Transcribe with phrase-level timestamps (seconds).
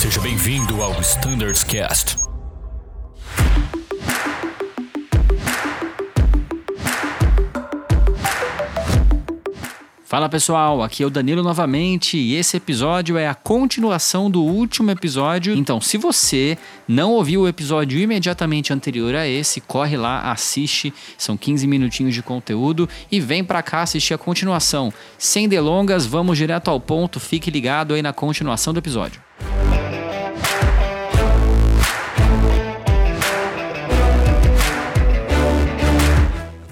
[0.00, 2.16] Seja bem-vindo ao Standards Cast.
[10.06, 14.90] Fala pessoal, aqui é o Danilo novamente e esse episódio é a continuação do último
[14.90, 15.54] episódio.
[15.54, 16.56] Então, se você
[16.88, 22.22] não ouviu o episódio imediatamente anterior a esse, corre lá, assiste, são 15 minutinhos de
[22.22, 24.90] conteúdo e vem para cá assistir a continuação.
[25.18, 29.20] Sem delongas, vamos direto ao ponto, fique ligado aí na continuação do episódio.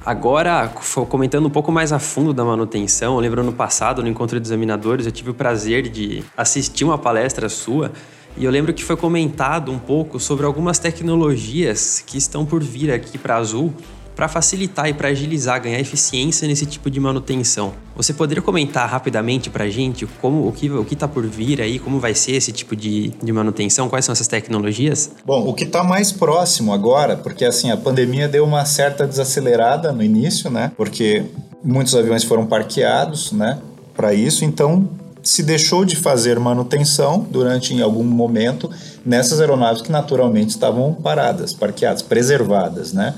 [0.09, 0.73] Agora,
[1.11, 4.49] comentando um pouco mais a fundo da manutenção, eu lembro ano passado, no encontro de
[4.49, 7.93] examinadores, eu tive o prazer de assistir uma palestra sua
[8.35, 12.91] e eu lembro que foi comentado um pouco sobre algumas tecnologias que estão por vir
[12.91, 13.71] aqui para Azul
[14.19, 17.73] para facilitar e para agilizar, ganhar eficiência nesse tipo de manutenção.
[17.95, 21.79] Você poderia comentar rapidamente para a gente como o que o está por vir aí,
[21.79, 25.13] como vai ser esse tipo de, de manutenção, quais são essas tecnologias?
[25.25, 29.93] Bom, o que está mais próximo agora, porque assim a pandemia deu uma certa desacelerada
[29.93, 30.73] no início, né?
[30.77, 31.25] Porque
[31.63, 33.61] muitos aviões foram parqueados, né?
[33.95, 34.89] Para isso, então
[35.23, 38.69] se deixou de fazer manutenção durante em algum momento
[39.07, 43.15] nessas aeronaves que naturalmente estavam paradas, parqueadas, preservadas, né?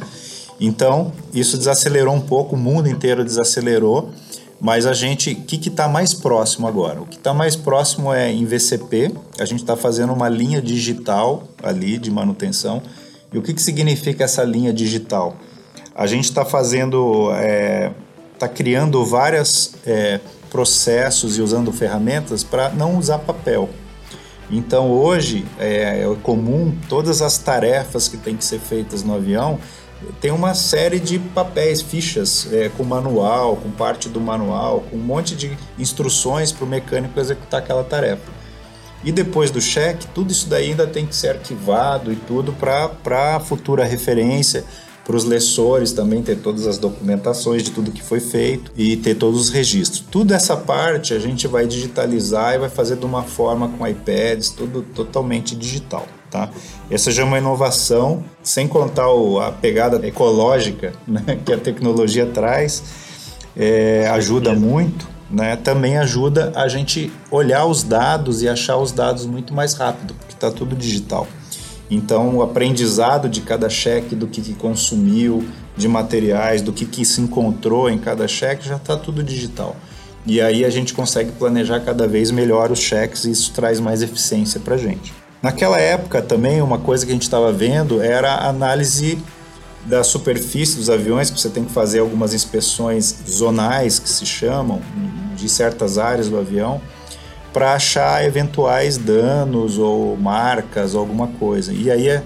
[0.60, 4.10] Então, isso desacelerou um pouco, o mundo inteiro desacelerou,
[4.60, 7.00] mas a gente, o que está mais próximo agora?
[7.00, 11.44] O que está mais próximo é em VCP, a gente está fazendo uma linha digital
[11.62, 12.82] ali de manutenção.
[13.32, 15.34] E o que, que significa essa linha digital?
[15.94, 17.92] A gente está fazendo, está é,
[18.38, 23.70] tá criando vários é, processos e usando ferramentas para não usar papel.
[24.50, 29.58] Então hoje é, é comum todas as tarefas que têm que ser feitas no avião
[30.20, 35.00] tem uma série de papéis, fichas é, com manual, com parte do manual, com um
[35.00, 38.40] monte de instruções para o mecânico executar aquela tarefa.
[39.02, 43.40] E depois do cheque, tudo isso daí ainda tem que ser arquivado e tudo para
[43.40, 44.64] futura referência,
[45.04, 49.14] para os lessores também ter todas as documentações de tudo que foi feito e ter
[49.14, 50.04] todos os registros.
[50.10, 54.50] Tudo essa parte a gente vai digitalizar e vai fazer de uma forma com iPads,
[54.50, 56.06] tudo totalmente digital.
[56.30, 56.48] Tá?
[56.90, 59.06] Essa já é uma inovação, sem contar
[59.44, 62.82] a pegada ecológica né, que a tecnologia traz,
[63.56, 65.08] é, ajuda muito.
[65.30, 70.12] Né, também ajuda a gente olhar os dados e achar os dados muito mais rápido,
[70.14, 71.26] porque está tudo digital.
[71.88, 75.44] Então, o aprendizado de cada cheque, do que, que consumiu,
[75.76, 79.76] de materiais, do que, que se encontrou em cada cheque, já está tudo digital.
[80.26, 84.02] E aí a gente consegue planejar cada vez melhor os cheques e isso traz mais
[84.02, 85.12] eficiência para a gente.
[85.42, 89.18] Naquela época também uma coisa que a gente estava vendo era a análise
[89.86, 94.82] da superfície dos aviões, que você tem que fazer algumas inspeções zonais que se chamam
[95.34, 96.80] de certas áreas do avião
[97.52, 101.72] para achar eventuais danos ou marcas ou alguma coisa.
[101.72, 102.22] E aí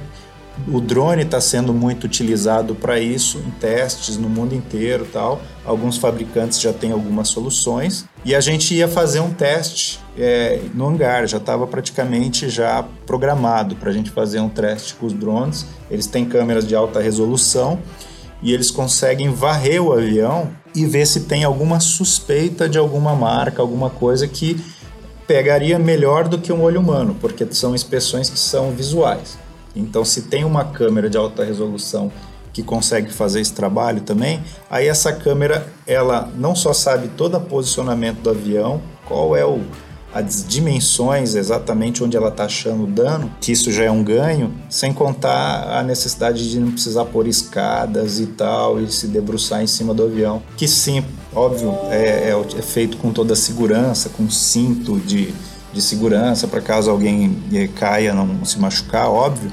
[0.69, 5.41] o drone está sendo muito utilizado para isso em testes no mundo inteiro, tal.
[5.64, 10.86] Alguns fabricantes já têm algumas soluções e a gente ia fazer um teste é, no
[10.86, 11.26] hangar.
[11.26, 15.66] Já estava praticamente já programado para a gente fazer um teste com os drones.
[15.91, 17.78] Eles têm câmeras de alta resolução
[18.42, 23.62] e eles conseguem varrer o avião e ver se tem alguma suspeita de alguma marca,
[23.62, 24.62] alguma coisa que
[25.26, 29.38] pegaria melhor do que um olho humano, porque são inspeções que são visuais.
[29.75, 32.12] Então, se tem uma câmera de alta resolução
[32.54, 37.41] que consegue fazer esse trabalho também, aí essa câmera ela não só sabe todo o
[37.41, 39.60] posicionamento do avião, qual é o,
[40.15, 44.54] as dimensões exatamente onde ela está achando o dano, que isso já é um ganho,
[44.70, 49.66] sem contar a necessidade de não precisar pôr escadas e tal e se debruçar em
[49.66, 51.04] cima do avião, que sim,
[51.34, 55.34] óbvio, é, é, é feito com toda a segurança, com cinto de,
[55.72, 59.50] de segurança para caso alguém eh, caia não se machucar, óbvio,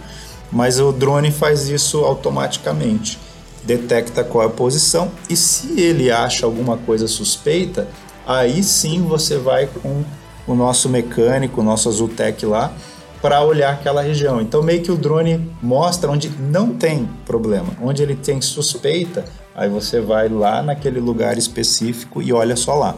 [0.52, 3.18] mas o drone faz isso automaticamente.
[3.64, 7.88] Detecta qual é a posição e se ele acha alguma coisa suspeita,
[8.26, 10.04] aí sim você vai com
[10.48, 12.74] o nosso mecânico, o nosso Azultec lá,
[13.22, 14.42] para olhar aquela região.
[14.42, 19.24] Então, meio que o drone mostra onde não tem problema, onde ele tem suspeita,
[19.56, 22.96] aí você vai lá naquele lugar específico e olha só lá.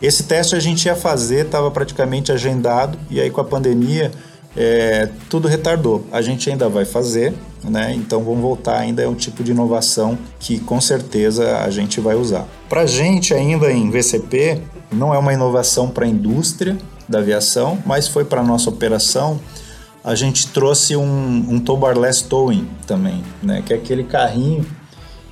[0.00, 4.12] Esse teste a gente ia fazer, estava praticamente agendado, e aí com a pandemia
[4.56, 6.06] é, tudo retardou.
[6.10, 7.92] A gente ainda vai fazer, né?
[7.94, 12.14] Então vamos voltar, ainda é um tipo de inovação que com certeza a gente vai
[12.14, 12.46] usar.
[12.68, 16.76] Para gente ainda em VCP, não é uma inovação para a indústria
[17.08, 19.38] da aviação, mas foi para nossa operação.
[20.02, 23.62] A gente trouxe um, um tow barless towing também, né?
[23.64, 24.64] Que é aquele carrinho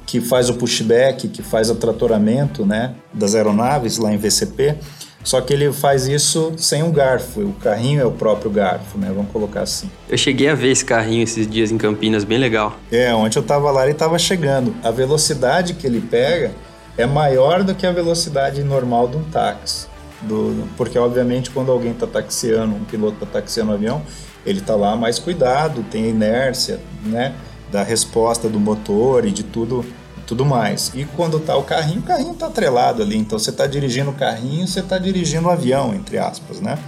[0.05, 2.95] que faz o pushback, que faz o tratoramento, né?
[3.13, 4.77] Das aeronaves lá em VCP
[5.25, 7.41] Só que ele faz isso sem um garfo.
[7.41, 9.11] O carrinho é o próprio garfo, né?
[9.13, 9.91] Vamos colocar assim.
[10.09, 12.77] Eu cheguei a ver esse carrinho esses dias em Campinas, bem legal.
[12.93, 14.77] É, ontem eu tava lá e tava chegando.
[14.85, 16.53] A velocidade que ele pega
[16.99, 19.87] é maior do que a velocidade normal de um táxi.
[20.21, 24.03] Do, porque, obviamente, quando alguém está taxiando, um piloto está taxiando um avião,
[24.45, 27.35] ele está lá mais cuidado, tem a inércia, né?
[27.73, 29.85] Da resposta do motor e de tudo
[30.27, 30.91] tudo mais.
[30.95, 33.17] E quando tá o carrinho, o carrinho tá atrelado ali.
[33.17, 36.79] Então você tá dirigindo o carrinho, você tá dirigindo o avião, entre aspas, né?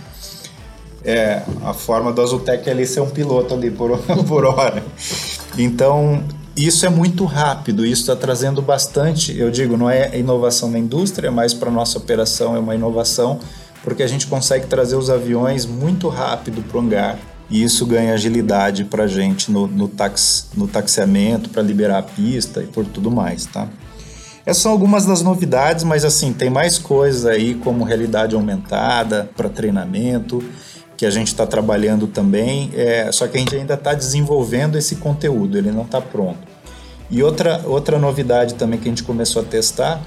[1.05, 3.97] É, a forma do Azutec é ali ser um piloto ali por,
[4.27, 4.83] por hora.
[5.57, 6.25] Então,
[6.57, 11.31] isso é muito rápido, isso está trazendo bastante, eu digo, não é inovação na indústria,
[11.31, 13.39] mas para nossa operação é uma inovação,
[13.85, 17.19] porque a gente consegue trazer os aviões muito rápido para o hangar
[17.49, 22.03] e isso ganha agilidade para a gente no, no, tax, no taxiamento, para liberar a
[22.03, 23.69] pista e por tudo mais, tá?
[24.45, 29.49] Essas são algumas das novidades, mas assim, tem mais coisas aí como realidade aumentada para
[29.49, 30.43] treinamento,
[30.97, 34.97] que a gente está trabalhando também, é, só que a gente ainda está desenvolvendo esse
[34.97, 36.39] conteúdo, ele não está pronto.
[37.11, 40.01] E outra, outra novidade também que a gente começou a testar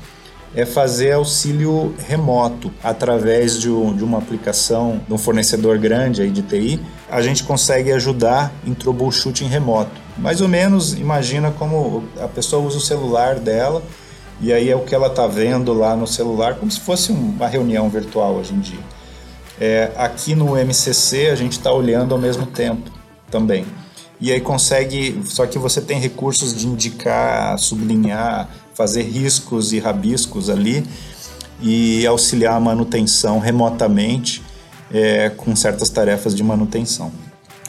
[0.55, 6.29] é fazer auxílio remoto através de, um, de, uma aplicação de um fornecedor grande aí
[6.29, 6.79] de TI.
[7.09, 9.91] A gente consegue ajudar em troubleshooting remoto.
[10.17, 13.83] Mais ou menos, imagina como a pessoa usa o celular dela
[14.41, 17.47] e aí é o que ela está vendo lá no celular, como se fosse uma
[17.47, 18.79] reunião virtual hoje em dia.
[19.59, 22.89] É, aqui no MCC a gente está olhando ao mesmo tempo
[23.29, 23.65] também.
[24.21, 28.49] E aí consegue, só que você tem recursos de indicar, sublinhar,
[28.79, 30.85] fazer riscos e rabiscos ali
[31.61, 34.41] e auxiliar a manutenção remotamente
[34.89, 37.11] é, com certas tarefas de manutenção.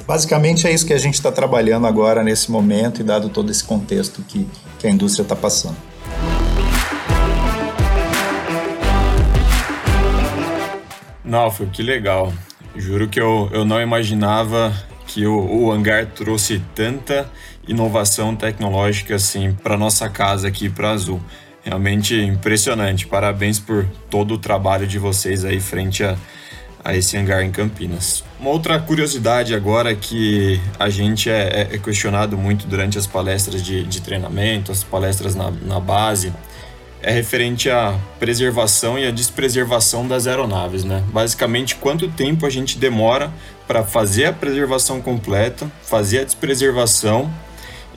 [0.07, 3.65] Basicamente é isso que a gente está trabalhando agora nesse momento e dado todo esse
[3.65, 4.47] contexto que,
[4.79, 5.77] que a indústria está passando.
[11.25, 12.33] Nalfo, que legal.
[12.77, 14.73] Juro que eu, eu não imaginava
[15.09, 17.29] que o, o hangar trouxe tanta
[17.71, 21.21] inovação tecnológica assim para nossa casa aqui para Azul.
[21.63, 23.07] Realmente impressionante.
[23.07, 26.17] Parabéns por todo o trabalho de vocês aí frente a,
[26.85, 28.25] a esse hangar em Campinas.
[28.41, 33.85] Uma outra curiosidade agora que a gente é, é questionado muito durante as palestras de,
[33.85, 36.33] de treinamento, as palestras na, na base,
[37.03, 41.03] é referente à preservação e à despreservação das aeronaves, né?
[41.09, 43.31] Basicamente, quanto tempo a gente demora
[43.67, 47.31] para fazer a preservação completa, fazer a despreservação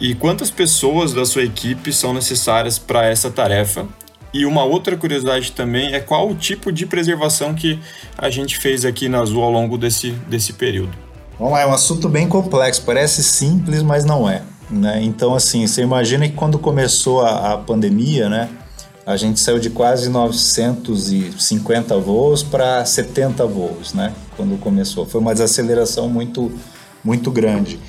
[0.03, 3.87] e quantas pessoas da sua equipe são necessárias para essa tarefa.
[4.33, 7.79] E uma outra curiosidade também é qual o tipo de preservação que
[8.17, 10.91] a gente fez aqui na Azul ao longo desse, desse período.
[11.39, 14.41] Vamos lá, é um assunto bem complexo, parece simples, mas não é.
[14.69, 15.01] Né?
[15.01, 18.49] Então, assim, você imagina que quando começou a, a pandemia, né,
[19.05, 24.13] a gente saiu de quase 950 voos para 70 voos, né?
[24.35, 25.05] Quando começou.
[25.05, 26.51] Foi uma desaceleração muito,
[27.03, 27.79] muito grande.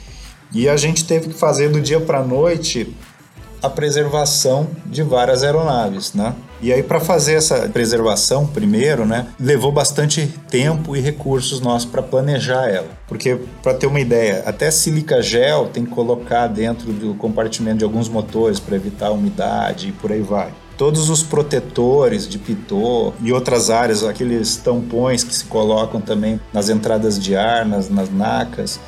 [0.54, 2.94] E a gente teve que fazer do dia para a noite
[3.60, 6.34] a preservação de várias aeronaves, né?
[6.60, 12.02] E aí para fazer essa preservação primeiro, né, levou bastante tempo e recursos nossos para
[12.02, 12.88] planejar ela.
[13.08, 17.84] Porque para ter uma ideia, até sílica gel tem que colocar dentro do compartimento de
[17.84, 23.12] alguns motores para evitar a umidade e por aí vai todos os protetores de pitô
[23.22, 28.10] e outras áreas, aqueles tampões que se colocam também nas entradas de ar, nas, nas
[28.10, 28.80] nacas,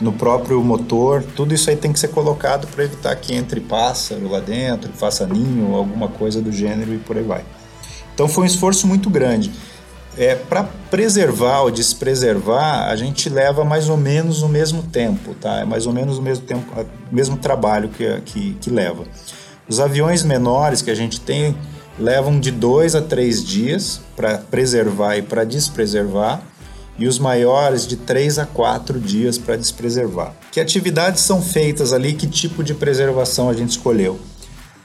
[0.00, 4.28] no próprio motor, tudo isso aí tem que ser colocado para evitar que entre pássaro
[4.28, 7.44] lá dentro, faça ninho, alguma coisa do gênero e por aí vai.
[8.14, 9.50] Então foi um esforço muito grande.
[10.18, 15.60] É, para preservar ou despreservar, a gente leva mais ou menos o mesmo tempo, tá?
[15.60, 19.04] É mais ou menos o mesmo tempo, o mesmo trabalho que, que, que leva.
[19.68, 21.54] Os aviões menores que a gente tem
[21.98, 26.42] levam de dois a três dias para preservar e para despreservar,
[26.98, 30.34] e os maiores de três a quatro dias para despreservar.
[30.50, 32.14] Que atividades são feitas ali?
[32.14, 34.18] Que tipo de preservação a gente escolheu?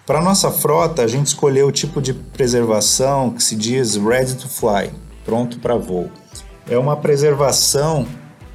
[0.06, 4.50] Para nossa frota, a gente escolheu o tipo de preservação que se diz ready to
[4.50, 4.92] fly,
[5.24, 6.12] pronto para voo.
[6.70, 8.06] É uma preservação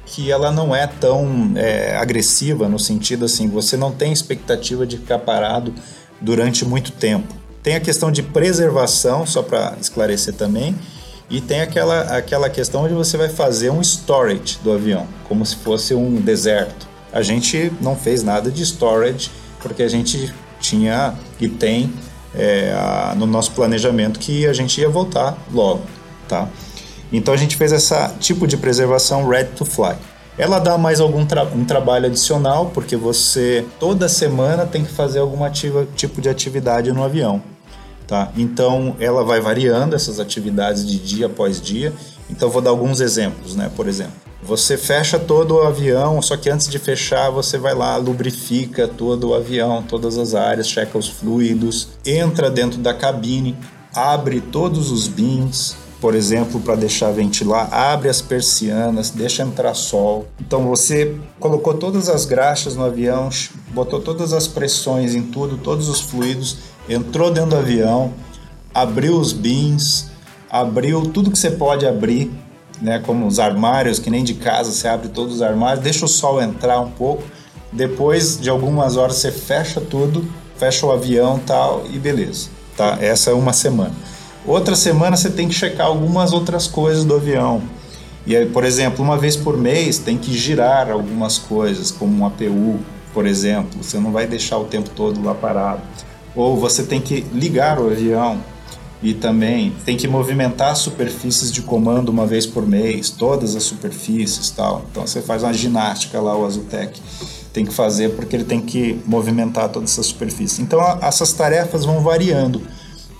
[0.05, 4.97] que ela não é tão é, agressiva no sentido assim, você não tem expectativa de
[4.97, 5.73] ficar parado
[6.21, 7.33] durante muito tempo.
[7.61, 10.75] Tem a questão de preservação, só para esclarecer também,
[11.29, 15.55] e tem aquela, aquela questão onde você vai fazer um storage do avião, como se
[15.57, 16.87] fosse um deserto.
[17.11, 21.93] A gente não fez nada de storage, porque a gente tinha e tem
[22.33, 25.83] é, a, no nosso planejamento que a gente ia voltar logo,
[26.27, 26.47] tá?
[27.11, 29.95] Então a gente fez esse tipo de preservação ready to fly.
[30.37, 35.19] Ela dá mais algum tra um trabalho adicional, porque você toda semana tem que fazer
[35.19, 35.39] algum
[35.95, 37.41] tipo de atividade no avião.
[38.07, 38.31] Tá?
[38.37, 41.93] Então ela vai variando essas atividades de dia após dia.
[42.29, 43.69] Então vou dar alguns exemplos, né?
[43.75, 47.97] Por exemplo, você fecha todo o avião, só que antes de fechar você vai lá,
[47.97, 53.57] lubrifica todo o avião, todas as áreas, checa os fluidos, entra dentro da cabine,
[53.93, 60.27] abre todos os bins, por exemplo, para deixar ventilar, abre as persianas, deixa entrar sol.
[60.39, 63.29] Então você colocou todas as graxas no avião,
[63.71, 66.57] botou todas as pressões em tudo, todos os fluidos,
[66.89, 68.13] entrou dentro do avião,
[68.73, 70.07] abriu os bins,
[70.49, 72.31] abriu tudo que você pode abrir,
[72.81, 76.07] né, como os armários, que nem de casa você abre todos os armários, deixa o
[76.07, 77.23] sol entrar um pouco.
[77.71, 80.25] Depois de algumas horas você fecha tudo,
[80.57, 82.49] fecha o avião, tal e beleza.
[82.75, 82.97] Tá?
[83.01, 83.93] Essa é uma semana.
[84.45, 87.61] Outra semana você tem que checar algumas outras coisas do avião.
[88.25, 92.25] E aí, por exemplo, uma vez por mês tem que girar algumas coisas, como um
[92.25, 92.79] APU,
[93.13, 93.81] por exemplo.
[93.81, 95.81] Você não vai deixar o tempo todo lá parado.
[96.37, 98.39] Ou você tem que ligar o avião
[99.01, 104.51] e também tem que movimentar superfícies de comando uma vez por mês, todas as superfícies
[104.51, 104.85] tal.
[104.91, 107.01] Então você faz uma ginástica lá, o Azutec
[107.51, 110.59] tem que fazer porque ele tem que movimentar todas essas superfícies.
[110.59, 112.61] Então essas tarefas vão variando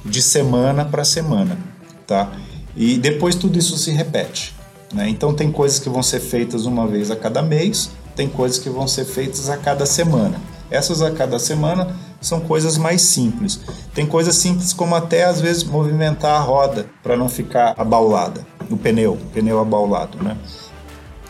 [0.05, 1.57] de semana para semana,
[2.05, 2.31] tá?
[2.75, 4.53] E depois tudo isso se repete,
[4.93, 5.09] né?
[5.09, 8.69] Então tem coisas que vão ser feitas uma vez a cada mês, tem coisas que
[8.69, 10.39] vão ser feitas a cada semana.
[10.69, 13.59] Essas a cada semana são coisas mais simples.
[13.93, 18.77] Tem coisas simples como até às vezes movimentar a roda para não ficar abaulada, o
[18.77, 20.37] pneu, o pneu abaulado, né?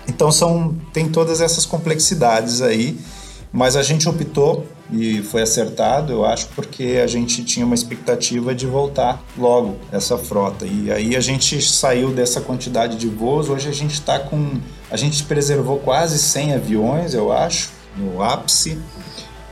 [0.07, 2.97] Então são tem todas essas complexidades aí,
[3.51, 8.55] mas a gente optou e foi acertado, eu acho, porque a gente tinha uma expectativa
[8.55, 10.65] de voltar logo essa frota.
[10.65, 14.59] E aí a gente saiu dessa quantidade de voos, hoje a gente está com.
[14.89, 18.79] A gente preservou quase 100 aviões, eu acho, no ápice.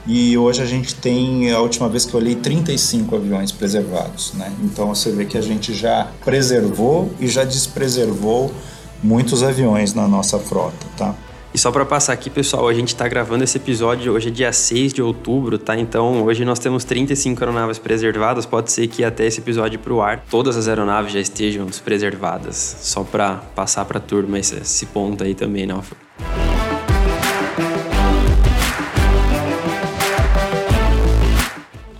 [0.07, 4.33] E hoje a gente tem, a última vez que eu olhei, 35 aviões preservados.
[4.33, 4.51] Né?
[4.63, 8.53] Então você vê que a gente já preservou e já despreservou
[9.01, 10.85] muitos aviões na nossa frota.
[10.95, 11.15] Tá?
[11.55, 14.51] E só para passar aqui, pessoal, a gente está gravando esse episódio hoje é dia
[14.51, 15.79] 6 de outubro, tá?
[15.79, 18.45] Então, hoje nós temos 35 aeronaves preservadas.
[18.45, 22.75] Pode ser que até esse episódio para o ar, todas as aeronaves já estejam preservadas.
[22.81, 25.65] Só para passar para a turma esse, esse ponto aí também?
[25.65, 25.73] Né,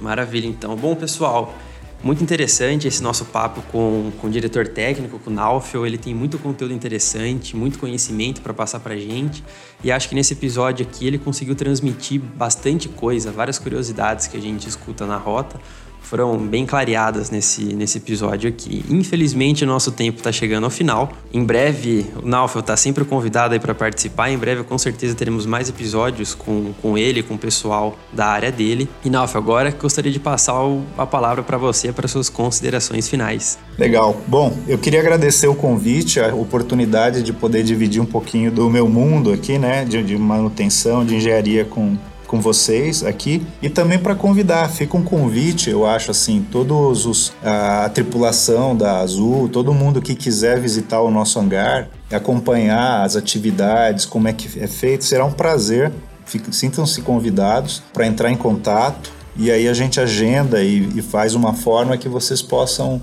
[0.06, 0.76] Maravilha, então.
[0.76, 1.52] Bom, pessoal,
[2.04, 5.84] muito interessante esse nosso papo com, com o diretor técnico, com o Naufel.
[5.84, 9.44] Ele tem muito conteúdo interessante, muito conhecimento para passar para gente.
[9.84, 14.40] E acho que nesse episódio aqui ele conseguiu transmitir bastante coisa, várias curiosidades que a
[14.40, 15.60] gente escuta na rota
[16.06, 18.86] foram bem clareadas nesse, nesse episódio aqui.
[18.90, 21.12] Infelizmente, o nosso tempo está chegando ao final.
[21.34, 24.30] Em breve, o Naufel está sempre convidado para participar.
[24.30, 28.52] Em breve, com certeza, teremos mais episódios com, com ele, com o pessoal da área
[28.52, 28.88] dele.
[29.04, 30.56] E, Naufel, agora gostaria de passar
[30.98, 33.58] a palavra para você, para suas considerações finais.
[33.78, 34.16] Legal.
[34.28, 38.88] Bom, eu queria agradecer o convite, a oportunidade de poder dividir um pouquinho do meu
[38.88, 44.16] mundo aqui, né, de, de manutenção, de engenharia com com vocês aqui e também para
[44.16, 44.70] convidar.
[44.70, 50.02] Fica um convite, eu acho assim, todos os a, a tripulação da Azul, todo mundo
[50.02, 55.26] que quiser visitar o nosso hangar, acompanhar as atividades, como é que é feito, será
[55.26, 55.92] um prazer.
[56.52, 61.54] Sintam-se convidados para entrar em contato e aí a gente agenda e, e faz uma
[61.54, 63.02] forma que vocês possam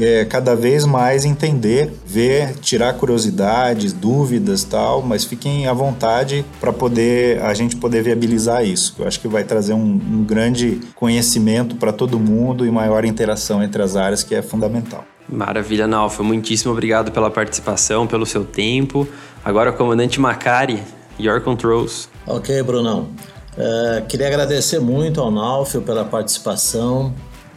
[0.00, 6.72] é, cada vez mais entender, ver, tirar curiosidades, dúvidas tal, mas fiquem à vontade para
[6.72, 8.94] poder a gente poder viabilizar isso.
[8.98, 13.62] Eu acho que vai trazer um, um grande conhecimento para todo mundo e maior interação
[13.62, 15.04] entre as áreas que é fundamental.
[15.28, 16.22] Maravilha, Nalfa.
[16.22, 19.08] Muitíssimo obrigado pela participação, pelo seu tempo.
[19.44, 20.82] Agora, comandante Macari,
[21.18, 22.08] your controls.
[22.26, 23.08] Ok, Brunão.
[23.56, 27.14] Uh, queria agradecer muito ao Nalfio pela participação,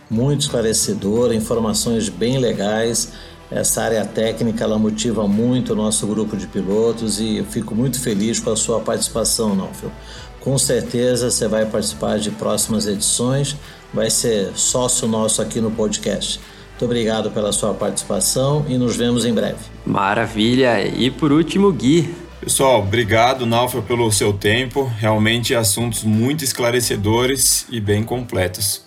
[0.09, 3.11] muito esclarecedora, informações bem legais.
[3.49, 7.99] Essa área técnica ela motiva muito o nosso grupo de pilotos e eu fico muito
[7.99, 9.91] feliz com a sua participação, Nalfio.
[10.41, 13.55] Com certeza você vai participar de próximas edições,
[13.93, 16.39] vai ser sócio nosso aqui no podcast.
[16.71, 19.57] Muito obrigado pela sua participação e nos vemos em breve.
[19.85, 20.85] Maravilha!
[20.85, 22.13] E por último, Gui.
[22.39, 24.83] Pessoal, obrigado, Nalfa, pelo seu tempo.
[24.99, 28.85] Realmente assuntos muito esclarecedores e bem completos.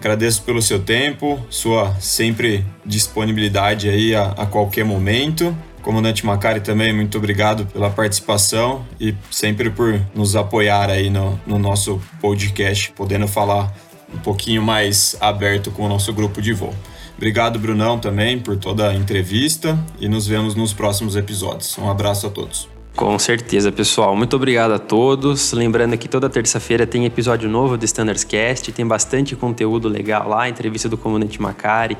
[0.00, 5.54] Agradeço pelo seu tempo, sua sempre disponibilidade aí a, a qualquer momento.
[5.82, 11.58] Comandante Macari também, muito obrigado pela participação e sempre por nos apoiar aí no, no
[11.58, 13.74] nosso podcast, podendo falar
[14.12, 16.74] um pouquinho mais aberto com o nosso grupo de voo.
[17.14, 21.76] Obrigado, Brunão, também por toda a entrevista e nos vemos nos próximos episódios.
[21.76, 22.79] Um abraço a todos.
[23.00, 24.14] Com certeza, pessoal.
[24.14, 25.52] Muito obrigado a todos.
[25.52, 30.46] Lembrando que toda terça-feira tem episódio novo do Standards Cast, tem bastante conteúdo legal lá,
[30.46, 31.96] entrevista do comandante Macari,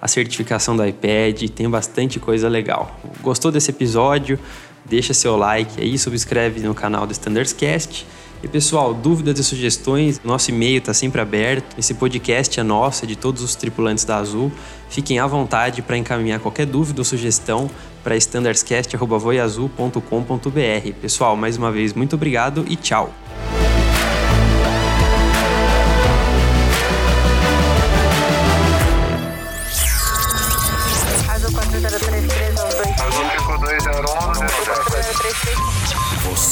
[0.00, 3.00] a certificação do iPad, tem bastante coisa legal.
[3.20, 4.38] Gostou desse episódio?
[4.84, 8.06] Deixa seu like aí, subscreve no canal do Standards Cast.
[8.44, 11.78] E pessoal, dúvidas e sugestões, nosso e-mail está sempre aberto.
[11.78, 14.52] Esse podcast é nosso, é de todos os tripulantes da Azul.
[14.90, 17.70] Fiquem à vontade para encaminhar qualquer dúvida ou sugestão
[18.02, 20.92] para standardscast.voiazul.com.br.
[21.00, 23.23] Pessoal, mais uma vez, muito obrigado e tchau!